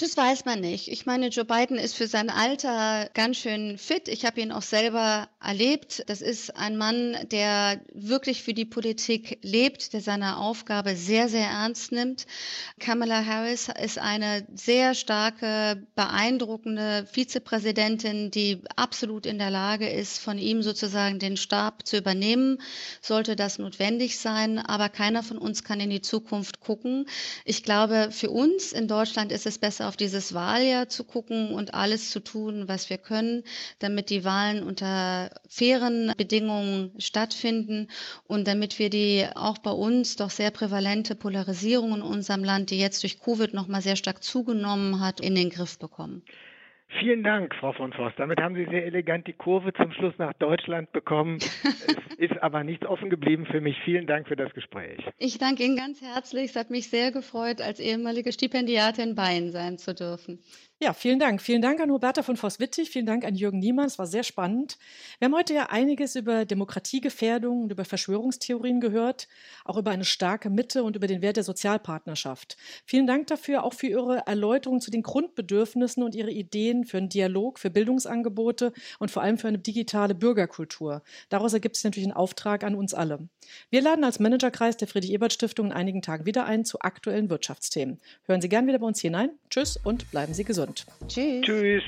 Das 0.00 0.16
weiß 0.16 0.46
man 0.46 0.62
nicht. 0.62 0.88
Ich 0.88 1.04
meine, 1.04 1.28
Joe 1.28 1.44
Biden 1.44 1.76
ist 1.76 1.94
für 1.94 2.06
sein 2.06 2.30
Alter 2.30 3.10
ganz 3.12 3.36
schön 3.36 3.76
fit. 3.76 4.08
Ich 4.08 4.24
habe 4.24 4.40
ihn 4.40 4.50
auch 4.50 4.62
selber 4.62 5.28
erlebt. 5.44 6.04
Das 6.06 6.22
ist 6.22 6.56
ein 6.56 6.78
Mann, 6.78 7.18
der 7.30 7.82
wirklich 7.92 8.42
für 8.42 8.54
die 8.54 8.64
Politik 8.64 9.38
lebt, 9.42 9.92
der 9.92 10.00
seine 10.00 10.38
Aufgabe 10.38 10.96
sehr, 10.96 11.28
sehr 11.28 11.46
ernst 11.46 11.92
nimmt. 11.92 12.26
Kamala 12.78 13.26
Harris 13.26 13.68
ist 13.68 13.98
eine 13.98 14.46
sehr 14.54 14.94
starke, 14.94 15.86
beeindruckende 15.96 17.06
Vizepräsidentin, 17.12 18.30
die 18.30 18.62
absolut 18.76 19.26
in 19.26 19.36
der 19.36 19.50
Lage 19.50 19.86
ist, 19.86 20.18
von 20.18 20.38
ihm 20.38 20.62
sozusagen 20.62 21.18
den 21.18 21.36
Stab 21.36 21.86
zu 21.86 21.98
übernehmen, 21.98 22.56
sollte 23.02 23.36
das 23.36 23.58
notwendig 23.58 24.18
sein. 24.18 24.58
Aber 24.58 24.88
keiner 24.88 25.22
von 25.22 25.36
uns 25.36 25.62
kann 25.62 25.78
in 25.78 25.90
die 25.90 26.00
Zukunft 26.00 26.60
gucken. 26.60 27.04
Ich 27.44 27.62
glaube, 27.64 28.08
für 28.12 28.30
uns 28.30 28.72
in 28.72 28.88
Deutschland 28.88 29.30
ist 29.30 29.44
es 29.44 29.58
besser, 29.58 29.89
auf 29.90 29.96
dieses 29.96 30.34
Wahljahr 30.34 30.88
zu 30.88 31.02
gucken 31.02 31.52
und 31.52 31.74
alles 31.74 32.10
zu 32.10 32.20
tun, 32.20 32.68
was 32.68 32.90
wir 32.90 32.96
können, 32.96 33.42
damit 33.80 34.08
die 34.08 34.22
Wahlen 34.22 34.62
unter 34.62 35.30
fairen 35.48 36.12
Bedingungen 36.16 36.92
stattfinden 37.00 37.88
und 38.28 38.46
damit 38.46 38.78
wir 38.78 38.88
die 38.88 39.26
auch 39.34 39.58
bei 39.58 39.72
uns 39.72 40.14
doch 40.14 40.30
sehr 40.30 40.52
prävalente 40.52 41.16
Polarisierung 41.16 41.96
in 41.96 42.02
unserem 42.02 42.44
Land, 42.44 42.70
die 42.70 42.78
jetzt 42.78 43.02
durch 43.02 43.18
Covid 43.18 43.52
noch 43.52 43.66
mal 43.66 43.82
sehr 43.82 43.96
stark 43.96 44.22
zugenommen 44.22 45.00
hat, 45.00 45.18
in 45.18 45.34
den 45.34 45.50
Griff 45.50 45.76
bekommen. 45.80 46.22
Vielen 46.98 47.22
Dank, 47.22 47.54
Frau 47.54 47.72
von 47.72 47.92
Voss. 47.92 48.12
Damit 48.16 48.40
haben 48.40 48.56
Sie 48.56 48.64
sehr 48.64 48.84
elegant 48.84 49.26
die 49.26 49.32
Kurve 49.32 49.72
zum 49.72 49.92
Schluss 49.92 50.14
nach 50.18 50.32
Deutschland 50.34 50.90
bekommen. 50.92 51.36
es 51.36 52.16
ist 52.18 52.42
aber 52.42 52.64
nichts 52.64 52.84
offen 52.84 53.10
geblieben 53.10 53.46
für 53.46 53.60
mich. 53.60 53.76
Vielen 53.84 54.06
Dank 54.06 54.26
für 54.26 54.36
das 54.36 54.52
Gespräch. 54.54 54.98
Ich 55.18 55.38
danke 55.38 55.62
Ihnen 55.62 55.76
ganz 55.76 56.02
herzlich. 56.02 56.50
Es 56.50 56.56
hat 56.56 56.70
mich 56.70 56.90
sehr 56.90 57.12
gefreut, 57.12 57.60
als 57.60 57.78
ehemalige 57.78 58.32
Stipendiatin 58.32 59.14
bei 59.14 59.36
Ihnen 59.36 59.52
sein 59.52 59.78
zu 59.78 59.94
dürfen. 59.94 60.40
Ja, 60.82 60.94
vielen 60.94 61.18
Dank. 61.18 61.42
Vielen 61.42 61.60
Dank 61.60 61.78
an 61.78 61.90
Roberta 61.90 62.22
von 62.22 62.38
Voss-Wittig. 62.38 62.88
Vielen 62.88 63.04
Dank 63.04 63.26
an 63.26 63.34
Jürgen 63.34 63.58
Niemann. 63.58 63.84
Es 63.84 63.98
war 63.98 64.06
sehr 64.06 64.22
spannend. 64.22 64.78
Wir 65.18 65.26
haben 65.26 65.34
heute 65.34 65.52
ja 65.52 65.66
einiges 65.66 66.16
über 66.16 66.46
Demokratiegefährdung 66.46 67.64
und 67.64 67.72
über 67.72 67.84
Verschwörungstheorien 67.84 68.80
gehört, 68.80 69.28
auch 69.66 69.76
über 69.76 69.90
eine 69.90 70.06
starke 70.06 70.48
Mitte 70.48 70.82
und 70.82 70.96
über 70.96 71.06
den 71.06 71.20
Wert 71.20 71.36
der 71.36 71.44
Sozialpartnerschaft. 71.44 72.56
Vielen 72.86 73.06
Dank 73.06 73.26
dafür, 73.26 73.64
auch 73.64 73.74
für 73.74 73.88
Ihre 73.88 74.26
Erläuterung 74.26 74.80
zu 74.80 74.90
den 74.90 75.02
Grundbedürfnissen 75.02 76.02
und 76.02 76.14
Ihre 76.14 76.30
Ideen 76.30 76.86
für 76.86 76.96
einen 76.96 77.10
Dialog, 77.10 77.58
für 77.58 77.68
Bildungsangebote 77.68 78.72
und 78.98 79.10
vor 79.10 79.22
allem 79.22 79.36
für 79.36 79.48
eine 79.48 79.58
digitale 79.58 80.14
Bürgerkultur. 80.14 81.02
Daraus 81.28 81.52
ergibt 81.52 81.76
sich 81.76 81.84
natürlich 81.84 82.08
ein 82.08 82.16
Auftrag 82.16 82.64
an 82.64 82.74
uns 82.74 82.94
alle. 82.94 83.28
Wir 83.68 83.82
laden 83.82 84.02
als 84.02 84.18
Managerkreis 84.18 84.78
der 84.78 84.88
Friedrich-Ebert-Stiftung 84.88 85.66
in 85.66 85.72
einigen 85.72 86.00
Tagen 86.00 86.24
wieder 86.24 86.46
ein 86.46 86.64
zu 86.64 86.80
aktuellen 86.80 87.28
Wirtschaftsthemen. 87.28 88.00
Hören 88.24 88.40
Sie 88.40 88.48
gern 88.48 88.66
wieder 88.66 88.78
bei 88.78 88.86
uns 88.86 89.00
hinein. 89.00 89.32
Tschüss 89.50 89.76
und 89.76 90.10
bleiben 90.10 90.32
Sie 90.32 90.44
Tschüss. 91.08 91.44
Tschüss. 91.44 91.84